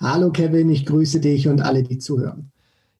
[0.00, 2.50] Hallo Kevin, ich grüße dich und alle, die zuhören.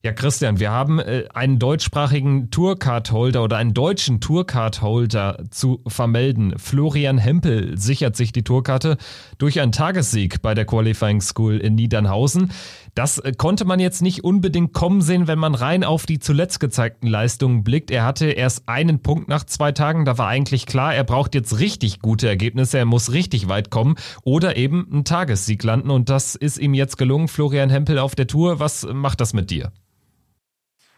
[0.01, 6.57] Ja, Christian, wir haben äh, einen deutschsprachigen Tourcard-Holder oder einen deutschen Tourcard-Holder zu vermelden.
[6.57, 8.95] Florian Hempel sichert sich die Tourkarte
[9.39, 12.51] durch einen Tagessieg bei der Qualifying School in Niedernhausen.
[12.95, 16.61] Das äh, konnte man jetzt nicht unbedingt kommen sehen, wenn man rein auf die zuletzt
[16.61, 17.91] gezeigten Leistungen blickt.
[17.91, 20.05] Er hatte erst einen Punkt nach zwei Tagen.
[20.05, 22.77] Da war eigentlich klar, er braucht jetzt richtig gute Ergebnisse.
[22.77, 25.89] Er muss richtig weit kommen oder eben einen Tagessieg landen.
[25.89, 27.27] Und das ist ihm jetzt gelungen.
[27.27, 28.61] Florian Hempel auf der Tour.
[28.61, 29.73] Was macht das mit dir?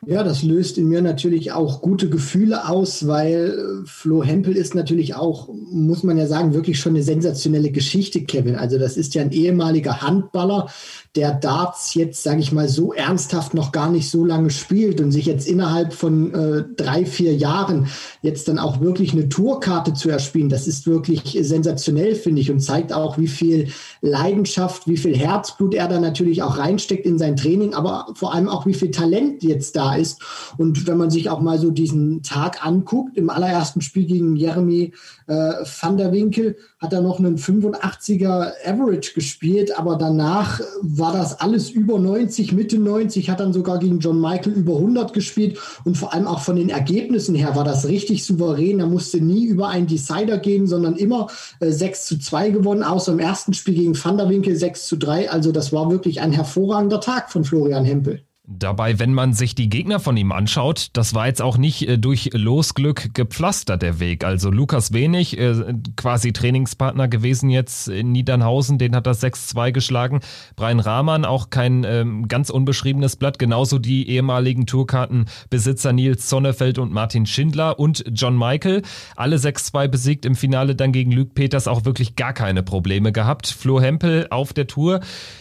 [0.08, 4.74] Ja, das löst in mir natürlich auch gute Gefühle aus, weil äh, Flo Hempel ist
[4.74, 8.56] natürlich auch, muss man ja sagen, wirklich schon eine sensationelle Geschichte, Kevin.
[8.56, 10.70] Also das ist ja ein ehemaliger Handballer,
[11.16, 15.12] der Darts jetzt, sage ich mal, so ernsthaft noch gar nicht so lange spielt und
[15.12, 17.88] sich jetzt innerhalb von äh, drei, vier Jahren
[18.24, 22.62] jetzt dann auch wirklich eine Tourkarte zu erspielen, das ist wirklich sensationell, finde ich, und
[22.62, 23.68] zeigt auch, wie viel
[24.02, 28.48] Leidenschaft, wie viel Herzblut er da natürlich auch reinsteckt in sein Training, aber vor allem
[28.48, 30.22] auch, wie viel Talent jetzt da ist.
[30.58, 34.94] Und wenn man sich auch mal so diesen Tag anguckt, im allerersten Spiel gegen Jeremy
[35.28, 41.40] äh, van der Winkel hat er noch einen 85er Average gespielt, aber danach war das
[41.40, 45.98] alles über 90, Mitte 90, hat dann sogar gegen John Michael über 100 gespielt und
[45.98, 48.80] vor allem auch von den Ergebnissen her war das richtig souverän.
[48.80, 51.28] Er musste nie über einen Decider gehen, sondern immer
[51.60, 54.98] äh, 6 zu 2 gewonnen, außer im ersten Spiel gegen Van der Winkel 6 zu
[54.98, 55.30] 3.
[55.30, 58.24] Also das war wirklich ein hervorragender Tag von Florian Hempel.
[58.60, 61.98] Dabei, wenn man sich die Gegner von ihm anschaut, das war jetzt auch nicht äh,
[61.98, 64.26] durch Losglück gepflastert der Weg.
[64.26, 70.20] Also Lukas Wenig, äh, quasi Trainingspartner gewesen jetzt in Niedernhausen, den hat das 6-2 geschlagen.
[70.56, 76.92] Brian Rahmann, auch kein ähm, ganz unbeschriebenes Blatt, genauso die ehemaligen Tourkartenbesitzer Nils Sonnefeld und
[76.92, 78.82] Martin Schindler und John Michael.
[79.16, 83.48] Alle 6-2 besiegt im Finale dann gegen Luke Peters auch wirklich gar keine Probleme gehabt.
[83.48, 85.00] Flo Hempel auf der Tour.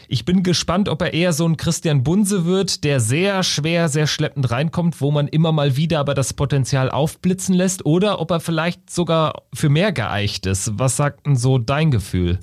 [0.09, 4.06] Ich bin gespannt, ob er eher so ein Christian Bunse wird, der sehr schwer, sehr
[4.06, 8.41] schleppend reinkommt, wo man immer mal wieder aber das Potenzial aufblitzen lässt, oder ob er
[8.41, 10.72] vielleicht sogar für mehr geeicht ist.
[10.78, 12.38] Was sagt denn so dein Gefühl?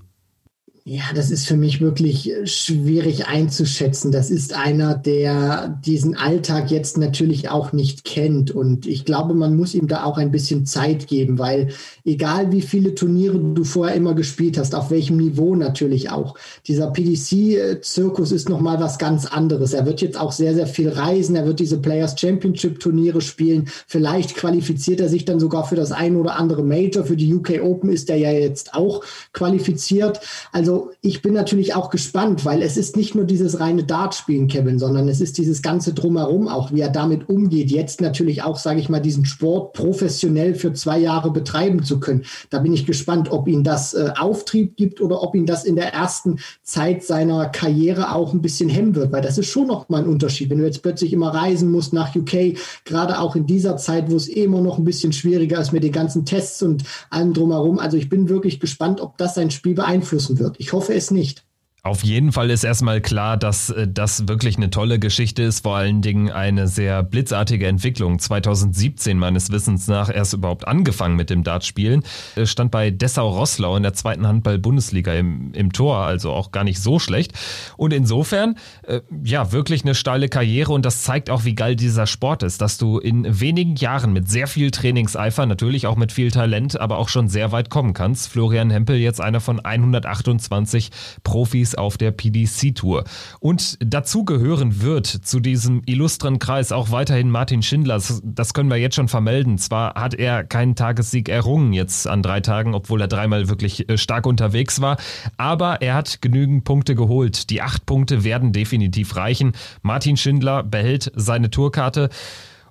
[0.89, 4.13] Ja, das ist für mich wirklich äh, schwierig einzuschätzen.
[4.13, 8.51] Das ist einer, der diesen Alltag jetzt natürlich auch nicht kennt.
[8.51, 11.71] Und ich glaube, man muss ihm da auch ein bisschen Zeit geben, weil
[12.05, 16.35] egal wie viele Turniere du vorher immer gespielt hast, auf welchem Niveau natürlich auch,
[16.67, 19.73] dieser PDC-Zirkus ist nochmal was ganz anderes.
[19.73, 21.35] Er wird jetzt auch sehr, sehr viel reisen.
[21.35, 23.67] Er wird diese Players Championship Turniere spielen.
[23.87, 27.03] Vielleicht qualifiziert er sich dann sogar für das ein oder andere Major.
[27.03, 29.03] Für die UK Open ist er ja jetzt auch
[29.33, 30.21] qualifiziert.
[30.53, 34.79] Also ich bin natürlich auch gespannt, weil es ist nicht nur dieses reine Dartspielen, Kevin,
[34.79, 37.71] sondern es ist dieses ganze Drumherum auch, wie er damit umgeht.
[37.71, 42.25] Jetzt natürlich auch, sage ich mal, diesen Sport professionell für zwei Jahre betreiben zu können.
[42.49, 45.75] Da bin ich gespannt, ob ihn das äh, Auftrieb gibt oder ob ihn das in
[45.75, 49.89] der ersten Zeit seiner Karriere auch ein bisschen hemmen wird, weil das ist schon noch
[49.89, 50.49] mal ein Unterschied.
[50.49, 54.15] Wenn du jetzt plötzlich immer reisen musst nach UK, gerade auch in dieser Zeit, wo
[54.15, 57.79] es immer noch ein bisschen schwieriger ist mit den ganzen Tests und allem drumherum.
[57.79, 60.55] Also ich bin wirklich gespannt, ob das sein Spiel beeinflussen wird.
[60.59, 61.46] Ich ich hoffe es nicht.
[61.87, 65.77] Auf jeden Fall ist erstmal klar, dass äh, das wirklich eine tolle Geschichte ist, vor
[65.77, 68.19] allen Dingen eine sehr blitzartige Entwicklung.
[68.19, 72.03] 2017 meines Wissens nach erst überhaupt angefangen mit dem Dartspielen.
[72.43, 76.99] Stand bei Dessau-Rosslau in der zweiten Handball-Bundesliga im, im Tor, also auch gar nicht so
[76.99, 77.31] schlecht.
[77.77, 82.05] Und insofern, äh, ja, wirklich eine steile Karriere und das zeigt auch, wie geil dieser
[82.05, 86.31] Sport ist, dass du in wenigen Jahren mit sehr viel Trainingseifer, natürlich auch mit viel
[86.31, 88.27] Talent, aber auch schon sehr weit kommen kannst.
[88.27, 90.91] Florian Hempel jetzt einer von 128
[91.23, 93.03] Profis auf der PDC-Tour.
[93.39, 98.01] Und dazu gehören wird zu diesem illustren Kreis auch weiterhin Martin Schindler.
[98.23, 99.57] Das, können wir jetzt schon vermelden.
[99.57, 103.97] Zwar hat er keinen Tagessieg errungen jetzt an drei Tagen, obwohl er dreimal wirklich äh,
[103.97, 104.97] stark unterwegs war,
[105.37, 107.49] aber er hat genügend Punkte geholt.
[107.49, 109.53] Die acht Punkte werden definitiv reichen.
[109.81, 112.09] Martin Schindler behält seine Tourkarte.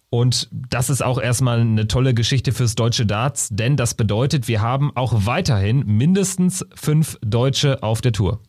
[0.08, 4.62] Und das ist auch erstmal eine tolle Geschichte fürs deutsche Darts, denn das bedeutet, wir
[4.62, 8.41] haben auch weiterhin mindestens fünf Deutsche auf der Tour.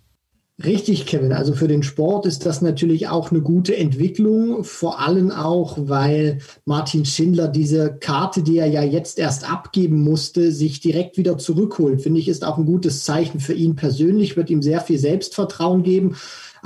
[0.63, 1.33] Richtig, Kevin.
[1.33, 6.39] Also für den Sport ist das natürlich auch eine gute Entwicklung, vor allem auch, weil
[6.65, 12.01] Martin Schindler diese Karte, die er ja jetzt erst abgeben musste, sich direkt wieder zurückholt.
[12.01, 15.83] Finde ich, ist auch ein gutes Zeichen für ihn persönlich, wird ihm sehr viel Selbstvertrauen
[15.83, 16.15] geben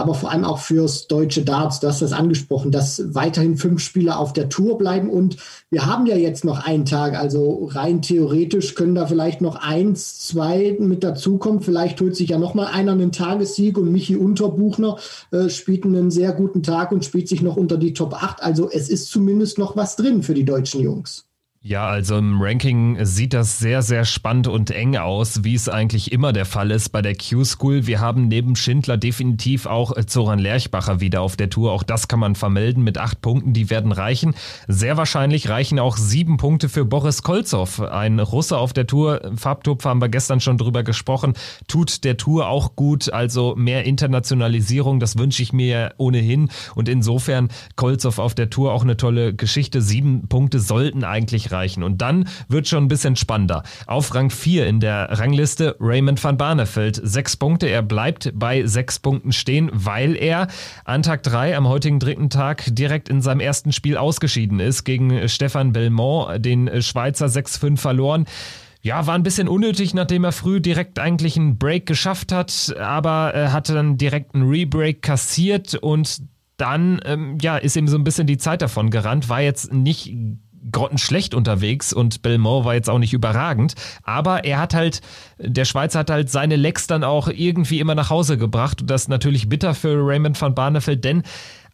[0.02, 1.80] aber vor allem auch fürs deutsche Darts.
[1.80, 5.10] Du hast das angesprochen, dass weiterhin fünf Spieler auf der Tour bleiben.
[5.10, 5.38] Und
[5.70, 10.20] wir haben ja jetzt noch einen Tag, also rein theoretisch können da vielleicht noch eins,
[10.20, 11.62] zwei mit dazukommen.
[11.62, 14.98] Vielleicht holt sich ja noch mal einer einen Tagessieg und Michi Unterbuchner
[15.32, 18.44] äh, spielt einen sehr guten Tag und spielt sich noch unter die Top 8.
[18.44, 21.26] Also es ist zumindest noch was drin für die deutschen Jungs.
[21.64, 26.12] Ja, also im Ranking sieht das sehr, sehr spannend und eng aus, wie es eigentlich
[26.12, 27.86] immer der Fall ist bei der Q-School.
[27.86, 31.72] Wir haben neben Schindler definitiv auch Zoran Lerchbacher wieder auf der Tour.
[31.72, 34.34] Auch das kann man vermelden mit acht Punkten, die werden reichen.
[34.68, 39.22] Sehr wahrscheinlich reichen auch sieben Punkte für Boris Kolzow, ein Russe auf der Tour.
[39.36, 41.34] Farbtupf haben wir gestern schon drüber gesprochen.
[41.68, 46.50] Tut der Tour auch gut, also mehr Internationalisierung, das wünsche ich mir ohnehin.
[46.74, 49.84] Und insofern Kolzow auf der Tour auch eine tolle Geschichte.
[49.84, 51.84] Sieben Punkte sollten eigentlich reichen.
[51.84, 53.64] Und dann wird schon ein bisschen spannender.
[53.88, 57.00] Auf Rang 4 in der Rangliste Raymond van Barneveld.
[57.04, 57.68] Sechs Punkte.
[57.68, 60.48] Er bleibt bei sechs Punkten stehen, weil er
[60.86, 65.28] an Tag 3 am heutigen dritten Tag direkt in seinem ersten Spiel ausgeschieden ist gegen
[65.28, 68.26] Stefan Belmont, den Schweizer 6-5 verloren.
[68.84, 73.32] Ja, war ein bisschen unnötig, nachdem er früh direkt eigentlich einen Break geschafft hat, aber
[73.34, 76.24] er hatte dann direkt einen Rebreak kassiert und
[76.58, 80.16] dann ähm, ja, ist ihm so ein bisschen die Zeit davon gerannt, war jetzt nicht
[80.72, 85.02] grottenschlecht unterwegs und Belmont war jetzt auch nicht überragend, aber er hat halt,
[85.40, 89.04] der Schweizer hat halt seine Lecks dann auch irgendwie immer nach Hause gebracht und das
[89.04, 91.24] ist natürlich bitter für Raymond van Barneveld, denn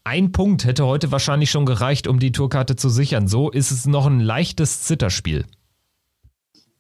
[0.04, 3.28] ein Punkt hätte heute wahrscheinlich schon gereicht, um die Tourkarte zu sichern.
[3.28, 5.44] So ist es noch ein leichtes Zitterspiel.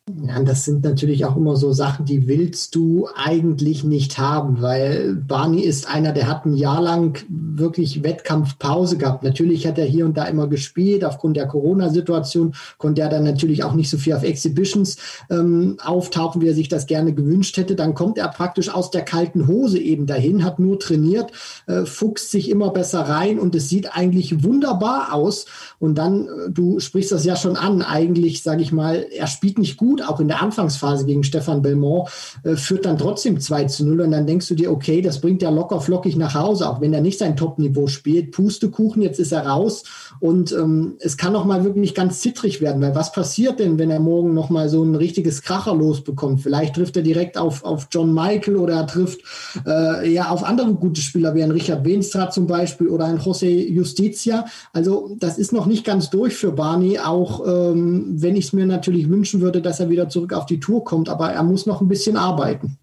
[0.09, 5.15] Ja, das sind natürlich auch immer so Sachen, die willst du eigentlich nicht haben, weil
[5.15, 9.23] Barney ist einer, der hat ein Jahr lang wirklich Wettkampfpause gehabt.
[9.23, 11.03] Natürlich hat er hier und da immer gespielt.
[11.03, 14.95] Aufgrund der Corona-Situation konnte er dann natürlich auch nicht so viel auf Exhibitions
[15.29, 17.75] ähm, auftauchen, wie er sich das gerne gewünscht hätte.
[17.75, 21.33] Dann kommt er praktisch aus der kalten Hose eben dahin, hat nur trainiert,
[21.67, 25.47] äh, fuchst sich immer besser rein und es sieht eigentlich wunderbar aus.
[25.79, 29.59] Und dann, äh, du sprichst das ja schon an, eigentlich, sage ich mal, er spielt
[29.59, 32.09] nicht gut gut, auch in der Anfangsphase gegen Stefan Belmont,
[32.43, 35.43] äh, führt dann trotzdem 2 zu 0 und dann denkst du dir, okay, das bringt
[35.43, 38.31] er locker flockig nach Hause, auch wenn er nicht sein Top-Niveau spielt.
[38.31, 39.83] Pustekuchen, jetzt ist er raus
[40.19, 43.89] und ähm, es kann noch mal wirklich ganz zittrig werden, weil was passiert denn, wenn
[43.89, 46.41] er morgen noch mal so ein richtiges Kracher losbekommt?
[46.41, 49.21] Vielleicht trifft er direkt auf, auf John Michael oder er trifft
[49.65, 53.67] äh, ja auf andere gute Spieler wie ein Richard Wenstra zum Beispiel oder ein José
[53.67, 54.45] Justicia.
[54.73, 58.65] Also das ist noch nicht ganz durch für Barney, auch ähm, wenn ich es mir
[58.65, 61.81] natürlich wünschen würde, dass er wieder zurück auf die Tour kommt, aber er muss noch
[61.81, 62.77] ein bisschen arbeiten.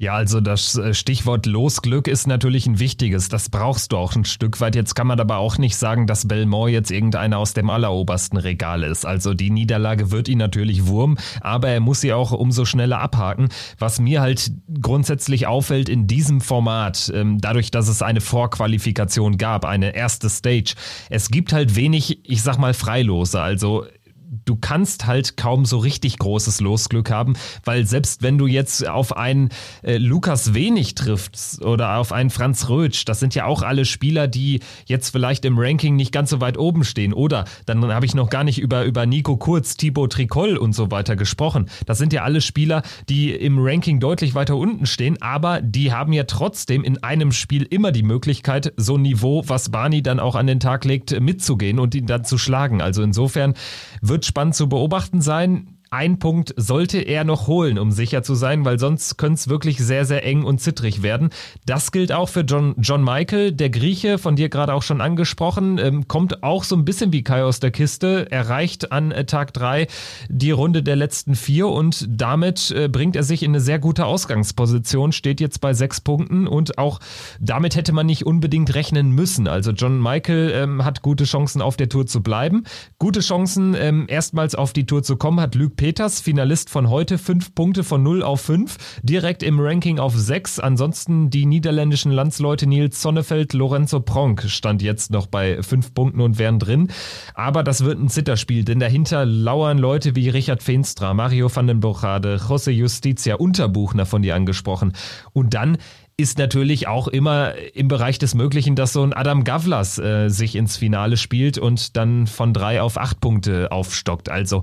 [0.00, 3.28] Ja, also das äh, Stichwort Losglück ist natürlich ein wichtiges.
[3.28, 4.74] Das brauchst du auch ein Stück weit.
[4.74, 8.82] Jetzt kann man aber auch nicht sagen, dass Belmont jetzt irgendeiner aus dem allerobersten Regal
[8.82, 9.04] ist.
[9.04, 13.50] Also die Niederlage wird ihn natürlich wurm, aber er muss sie auch umso schneller abhaken.
[13.78, 19.66] Was mir halt grundsätzlich auffällt in diesem Format, ähm, dadurch, dass es eine Vorqualifikation gab,
[19.66, 20.76] eine erste Stage,
[21.10, 23.38] es gibt halt wenig, ich sag mal, Freilose.
[23.38, 23.84] Also
[24.30, 27.34] du kannst halt kaum so richtig großes Losglück haben,
[27.64, 29.48] weil selbst wenn du jetzt auf einen
[29.82, 34.28] äh, Lukas Wenig triffst oder auf einen Franz Rötsch, das sind ja auch alle Spieler,
[34.28, 37.12] die jetzt vielleicht im Ranking nicht ganz so weit oben stehen.
[37.12, 40.90] Oder dann habe ich noch gar nicht über, über Nico Kurz, Thibaut Tricol und so
[40.92, 41.68] weiter gesprochen.
[41.86, 46.12] Das sind ja alle Spieler, die im Ranking deutlich weiter unten stehen, aber die haben
[46.12, 50.36] ja trotzdem in einem Spiel immer die Möglichkeit, so ein Niveau, was Barney dann auch
[50.36, 52.80] an den Tag legt, mitzugehen und ihn dann zu schlagen.
[52.80, 53.54] Also insofern
[54.00, 55.78] wird wird spannend zu beobachten sein.
[55.92, 59.78] Ein Punkt sollte er noch holen, um sicher zu sein, weil sonst könnte es wirklich
[59.78, 61.30] sehr, sehr eng und zittrig werden.
[61.66, 65.78] Das gilt auch für John, John Michael, der Grieche, von dir gerade auch schon angesprochen,
[65.78, 69.52] ähm, kommt auch so ein bisschen wie Kai aus der Kiste, erreicht an äh, Tag
[69.52, 69.88] drei
[70.28, 74.06] die Runde der letzten vier und damit äh, bringt er sich in eine sehr gute
[74.06, 77.00] Ausgangsposition, steht jetzt bei sechs Punkten und auch
[77.40, 79.48] damit hätte man nicht unbedingt rechnen müssen.
[79.48, 82.62] Also John Michael ähm, hat gute Chancen auf der Tour zu bleiben,
[83.00, 87.16] gute Chancen ähm, erstmals auf die Tour zu kommen, hat Luke Peters, Finalist von heute,
[87.16, 90.58] fünf Punkte von 0 auf 5, direkt im Ranking auf 6.
[90.58, 96.38] Ansonsten die niederländischen Landsleute Nils Sonnefeld, Lorenzo Pronk stand jetzt noch bei fünf Punkten und
[96.38, 96.88] wären drin.
[97.32, 101.80] Aber das wird ein Zitterspiel, denn dahinter lauern Leute wie Richard Feenstra, Mario van den
[101.80, 104.92] Bochade, José Justitia, Unterbuchner von dir angesprochen.
[105.32, 105.78] Und dann
[106.20, 110.54] ist natürlich auch immer im Bereich des Möglichen, dass so ein Adam Gavlas äh, sich
[110.54, 114.28] ins Finale spielt und dann von drei auf acht Punkte aufstockt.
[114.28, 114.62] Also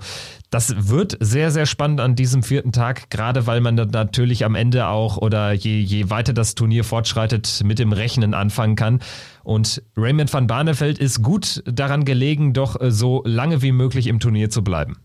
[0.50, 4.88] das wird sehr, sehr spannend an diesem vierten Tag, gerade weil man natürlich am Ende
[4.88, 9.00] auch oder je, je weiter das Turnier fortschreitet, mit dem Rechnen anfangen kann.
[9.44, 14.20] Und Raymond van Barneveld ist gut daran gelegen, doch äh, so lange wie möglich im
[14.20, 14.98] Turnier zu bleiben.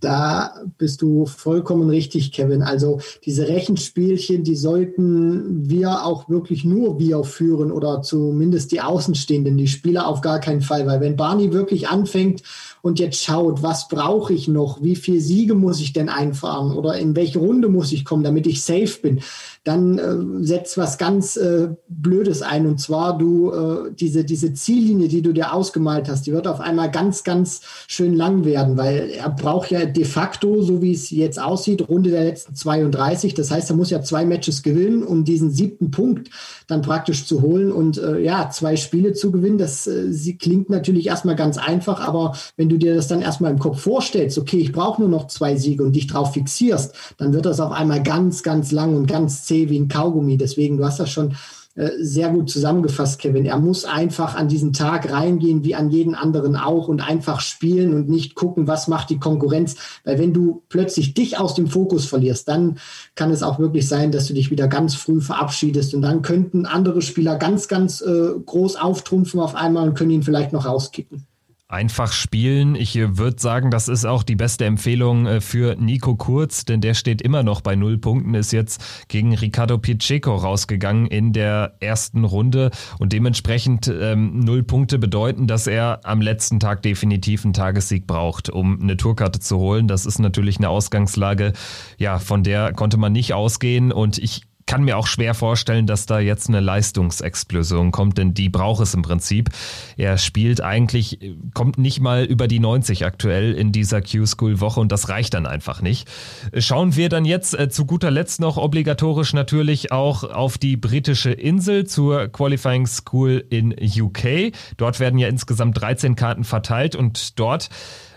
[0.00, 2.62] Da bist du vollkommen richtig, Kevin.
[2.62, 9.56] Also diese Rechenspielchen, die sollten wir auch wirklich nur wir führen oder zumindest die Außenstehenden,
[9.56, 10.86] die Spieler auf gar keinen Fall.
[10.86, 12.42] Weil wenn Barney wirklich anfängt
[12.84, 16.98] und jetzt schaut, was brauche ich noch, wie viele Siege muss ich denn einfahren oder
[16.98, 19.20] in welche Runde muss ich kommen, damit ich safe bin,
[19.64, 22.66] dann äh, setzt was ganz äh, Blödes ein.
[22.66, 26.60] Und zwar du, äh, diese, diese Ziellinie, die du dir ausgemalt hast, die wird auf
[26.60, 31.08] einmal ganz, ganz schön lang werden, weil er braucht ja de facto, so wie es
[31.08, 33.32] jetzt aussieht, Runde der letzten 32.
[33.32, 36.28] Das heißt, er muss ja zwei Matches gewinnen, um diesen siebten Punkt
[36.66, 37.72] dann praktisch zu holen.
[37.72, 42.06] Und äh, ja, zwei Spiele zu gewinnen, das äh, sie klingt natürlich erstmal ganz einfach,
[42.06, 45.26] aber wenn du dir das dann erstmal im Kopf vorstellst, okay, ich brauche nur noch
[45.28, 49.06] zwei Siege und dich drauf fixierst, dann wird das auf einmal ganz, ganz lang und
[49.06, 50.36] ganz zäh wie ein Kaugummi.
[50.36, 51.34] Deswegen, du hast das schon
[51.76, 53.46] äh, sehr gut zusammengefasst, Kevin.
[53.46, 57.94] Er muss einfach an diesen Tag reingehen, wie an jeden anderen auch, und einfach spielen
[57.94, 59.74] und nicht gucken, was macht die Konkurrenz.
[60.04, 62.78] Weil wenn du plötzlich dich aus dem Fokus verlierst, dann
[63.16, 66.64] kann es auch wirklich sein, dass du dich wieder ganz früh verabschiedest und dann könnten
[66.64, 71.26] andere Spieler ganz, ganz äh, groß auftrumpfen auf einmal und können ihn vielleicht noch rauskicken
[71.74, 72.76] einfach spielen.
[72.76, 76.80] Ich äh, würde sagen, das ist auch die beste Empfehlung äh, für Nico Kurz, denn
[76.80, 81.74] der steht immer noch bei null Punkten, ist jetzt gegen Ricardo Picheco rausgegangen in der
[81.80, 87.54] ersten Runde und dementsprechend ähm, null Punkte bedeuten, dass er am letzten Tag definitiv einen
[87.54, 89.88] Tagessieg braucht, um eine Tourkarte zu holen.
[89.88, 91.52] Das ist natürlich eine Ausgangslage,
[91.98, 96.06] ja, von der konnte man nicht ausgehen und ich kann mir auch schwer vorstellen, dass
[96.06, 99.50] da jetzt eine Leistungsexplosion kommt, denn die braucht es im Prinzip.
[99.96, 101.18] Er spielt eigentlich,
[101.52, 105.82] kommt nicht mal über die 90 aktuell in dieser Q-School-Woche und das reicht dann einfach
[105.82, 106.08] nicht.
[106.56, 111.30] Schauen wir dann jetzt äh, zu guter Letzt noch obligatorisch natürlich auch auf die britische
[111.30, 114.52] Insel zur Qualifying School in UK.
[114.76, 117.68] Dort werden ja insgesamt 13 Karten verteilt und dort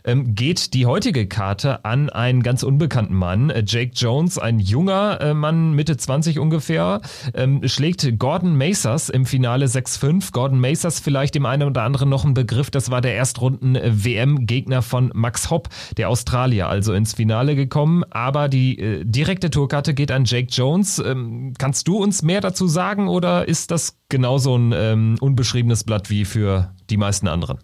[0.08, 3.50] ähm, geht die heutige Karte an einen ganz unbekannten Mann.
[3.52, 7.02] Äh, Jake Jones, ein junger äh, Mann, Mitte 20 ungefähr,
[7.34, 10.32] ähm, schlägt Gordon Macers im Finale 6-5.
[10.32, 12.72] Gordon Macers vielleicht dem einen oder anderen noch ein Begriff.
[12.72, 18.04] Das war der Erstrunden-WM-Gegner von Max Hopp, der Australier, also ins Finale gekommen.
[18.10, 21.00] Aber die äh, direkte Tourkarte geht an Jake Jones.
[21.00, 26.10] Ähm, kannst du uns mehr dazu sagen oder ist das genauso ein ähm, unbeschriebenes Blatt
[26.10, 27.60] wie für die meisten anderen?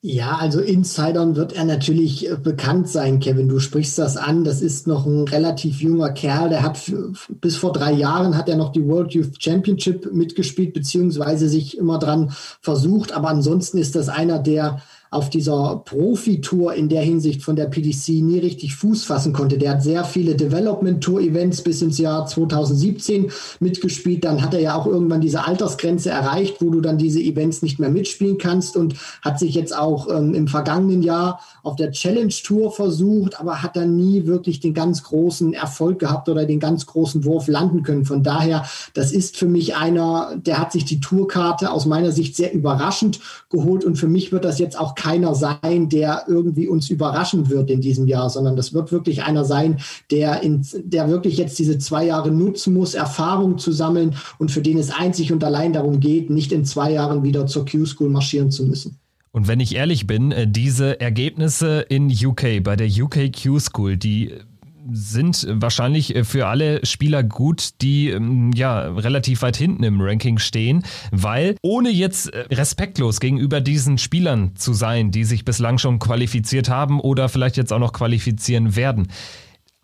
[0.00, 3.48] Ja, also Insidern wird er natürlich äh, bekannt sein, Kevin.
[3.48, 4.44] Du sprichst das an.
[4.44, 6.50] Das ist noch ein relativ junger Kerl.
[6.50, 6.80] Der hat
[7.40, 11.98] bis vor drei Jahren hat er noch die World Youth Championship mitgespielt, beziehungsweise sich immer
[11.98, 13.10] dran versucht.
[13.10, 18.08] Aber ansonsten ist das einer, der auf dieser Profitour in der Hinsicht von der PDC
[18.22, 19.56] nie richtig Fuß fassen konnte.
[19.56, 24.24] Der hat sehr viele Development Tour Events bis ins Jahr 2017 mitgespielt.
[24.24, 27.78] Dann hat er ja auch irgendwann diese Altersgrenze erreicht, wo du dann diese Events nicht
[27.78, 32.28] mehr mitspielen kannst und hat sich jetzt auch ähm, im vergangenen Jahr auf der Challenge
[32.28, 36.86] Tour versucht, aber hat dann nie wirklich den ganz großen Erfolg gehabt oder den ganz
[36.86, 38.04] großen Wurf landen können.
[38.04, 42.36] Von daher, das ist für mich einer, der hat sich die Tourkarte aus meiner Sicht
[42.36, 46.90] sehr überraschend geholt und für mich wird das jetzt auch keiner sein, der irgendwie uns
[46.90, 49.78] überraschen wird in diesem Jahr, sondern das wird wirklich einer sein,
[50.10, 54.60] der, in, der wirklich jetzt diese zwei Jahre nutzen muss, Erfahrung zu sammeln und für
[54.60, 58.50] den es einzig und allein darum geht, nicht in zwei Jahren wieder zur Q-School marschieren
[58.50, 58.98] zu müssen.
[59.30, 64.32] Und wenn ich ehrlich bin, äh, diese Ergebnisse in UK, bei der UK Q-School, die
[64.90, 70.38] sind wahrscheinlich äh, für alle Spieler gut, die ähm, ja relativ weit hinten im Ranking
[70.38, 75.98] stehen, weil ohne jetzt äh, respektlos gegenüber diesen Spielern zu sein, die sich bislang schon
[75.98, 79.08] qualifiziert haben oder vielleicht jetzt auch noch qualifizieren werden,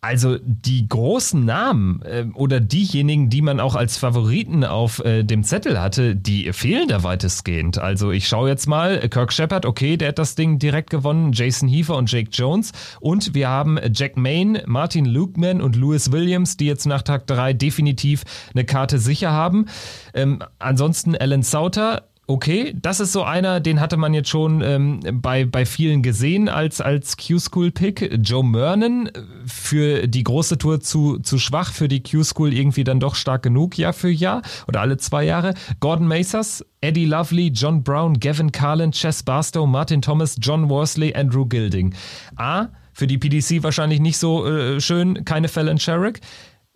[0.04, 5.42] also die großen Namen äh, oder diejenigen, die man auch als Favoriten auf äh, dem
[5.44, 7.78] Zettel hatte, die fehlen da weitestgehend.
[7.78, 11.70] Also ich schaue jetzt mal, Kirk Shepard, okay, der hat das Ding direkt gewonnen, Jason
[11.70, 12.72] Heaver und Jake Jones.
[13.00, 17.54] Und wir haben Jack Main, Martin Lukeman und Lewis Williams, die jetzt nach Tag 3
[17.54, 19.66] definitiv eine Karte sicher haben.
[20.12, 25.00] Ähm, ansonsten Alan Sauter, okay, das ist so einer, den hatte man jetzt schon ähm,
[25.20, 28.18] bei, bei vielen gesehen als, als Q-School-Pick.
[28.22, 29.10] Joe Mernon
[29.46, 33.76] für die große Tour zu, zu schwach, für die Q-School irgendwie dann doch stark genug
[33.76, 35.54] Jahr für Jahr oder alle zwei Jahre.
[35.80, 41.44] Gordon Macers, Eddie Lovely, John Brown, Gavin Carlin, Chess Barstow, Martin Thomas, John Worsley, Andrew
[41.44, 41.94] Gilding.
[42.36, 46.20] A, für die PDC wahrscheinlich nicht so äh, schön, keine Fallon Sherrick.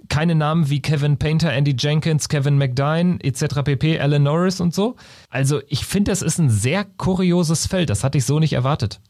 [0.09, 3.63] Keine Namen wie Kevin Painter, Andy Jenkins, Kevin McDine etc.
[3.65, 4.97] pp, Alan Norris und so.
[5.29, 7.91] Also ich finde, das ist ein sehr kurioses Feld.
[7.91, 9.01] Das hatte ich so nicht erwartet.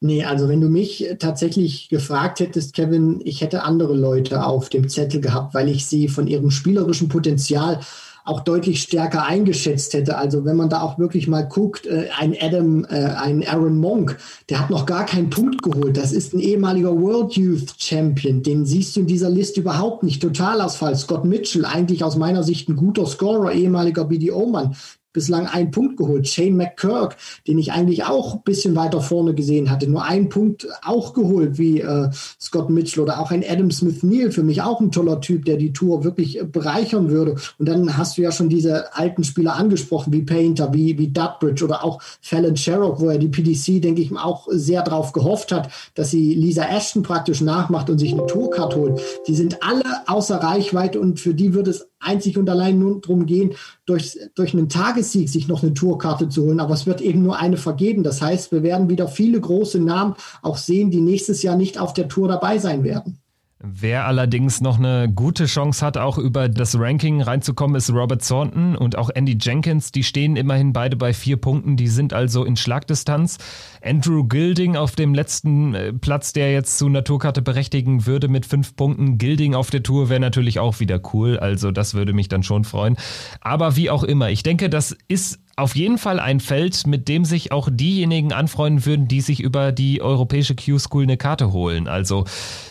[0.00, 4.88] Nee, also wenn du mich tatsächlich gefragt hättest, Kevin, ich hätte andere Leute auf dem
[4.88, 7.80] Zettel gehabt, weil ich sie von ihrem spielerischen Potenzial
[8.24, 10.16] auch deutlich stärker eingeschätzt hätte.
[10.16, 14.18] Also wenn man da auch wirklich mal guckt, äh, ein Adam, äh, ein Aaron Monk,
[14.48, 15.96] der hat noch gar keinen Punkt geholt.
[15.96, 18.42] Das ist ein ehemaliger World Youth Champion.
[18.42, 20.22] Den siehst du in dieser Liste überhaupt nicht.
[20.22, 20.96] Totalausfall.
[20.96, 24.74] Scott Mitchell, eigentlich aus meiner Sicht ein guter Scorer, ehemaliger BDO-Mann
[25.14, 26.28] bislang einen Punkt geholt.
[26.28, 27.16] Shane McKirk,
[27.48, 31.56] den ich eigentlich auch ein bisschen weiter vorne gesehen hatte, nur einen Punkt auch geholt
[31.56, 35.22] wie äh, Scott Mitchell oder auch ein Adam Smith Neal, für mich auch ein toller
[35.22, 37.36] Typ, der die Tour wirklich bereichern würde.
[37.58, 41.64] Und dann hast du ja schon diese alten Spieler angesprochen, wie Painter, wie, wie Dudbridge
[41.64, 45.70] oder auch Fallon Sherrock, wo er die PDC, denke ich, auch sehr drauf gehofft hat,
[45.94, 49.00] dass sie Lisa Ashton praktisch nachmacht und sich eine Tourcard holt.
[49.28, 53.26] Die sind alle außer Reichweite und für die wird es einzig und allein nur darum
[53.26, 53.54] gehen,
[53.86, 56.60] durch, durch einen Tagessieg sich noch eine Tourkarte zu holen.
[56.60, 58.02] Aber es wird eben nur eine vergeben.
[58.02, 61.92] Das heißt, wir werden wieder viele große Namen auch sehen, die nächstes Jahr nicht auf
[61.92, 63.23] der Tour dabei sein werden.
[63.66, 68.76] Wer allerdings noch eine gute Chance hat, auch über das Ranking reinzukommen, ist Robert Thornton
[68.76, 69.90] und auch Andy Jenkins.
[69.90, 71.78] Die stehen immerhin beide bei vier Punkten.
[71.78, 73.38] Die sind also in Schlagdistanz.
[73.82, 78.76] Andrew Gilding auf dem letzten äh, Platz, der jetzt zu Naturkarte berechtigen würde mit fünf
[78.76, 79.16] Punkten.
[79.16, 81.38] Gilding auf der Tour wäre natürlich auch wieder cool.
[81.38, 82.98] Also das würde mich dann schon freuen.
[83.40, 87.24] Aber wie auch immer, ich denke, das ist auf jeden Fall ein Feld, mit dem
[87.24, 91.88] sich auch diejenigen anfreunden würden, die sich über die europäische Q-School eine Karte holen.
[91.88, 92.24] Also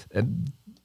[0.10, 0.24] äh,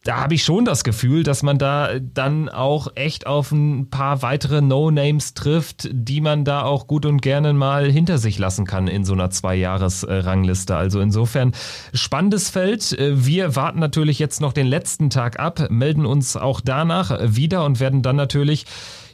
[0.08, 4.22] da habe ich schon das Gefühl, dass man da dann auch echt auf ein paar
[4.22, 8.88] weitere No-Names trifft, die man da auch gut und gerne mal hinter sich lassen kann
[8.88, 10.74] in so einer Zwei-Jahres-Rangliste.
[10.74, 11.52] Also insofern
[11.92, 12.96] spannendes Feld.
[12.98, 17.78] Wir warten natürlich jetzt noch den letzten Tag ab, melden uns auch danach wieder und
[17.78, 18.64] werden dann natürlich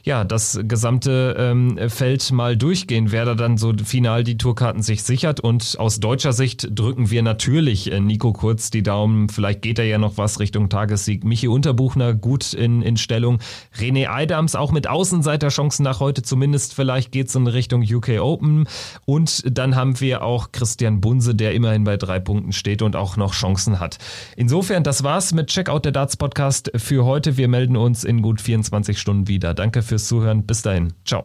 [0.05, 5.01] ja, das gesamte ähm, Feld mal durchgehen, wer da dann so final die Tourkarten sich
[5.01, 5.39] sichert.
[5.39, 9.29] Und aus deutscher Sicht drücken wir natürlich äh, Nico Kurz die Daumen.
[9.29, 11.23] Vielleicht geht er ja noch was Richtung Tagessieg.
[11.23, 13.39] Michi Unterbuchner gut in, in Stellung.
[13.77, 16.75] René Eidams auch mit Außenseiterchancen nach heute zumindest.
[16.75, 18.67] Vielleicht geht's in Richtung UK Open.
[19.05, 23.17] Und dann haben wir auch Christian Bunse, der immerhin bei drei Punkten steht und auch
[23.17, 23.97] noch Chancen hat.
[24.35, 27.37] Insofern, das war's mit Checkout der Darts Podcast für heute.
[27.37, 29.55] Wir melden uns in gut 24 Stunden wieder.
[29.55, 30.45] Danke für fürs Zuhören.
[30.45, 30.93] Bis dahin.
[31.05, 31.23] Ciao.